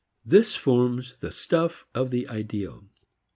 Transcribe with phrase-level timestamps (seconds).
[0.25, 2.85] This forms the stuff of the ideal.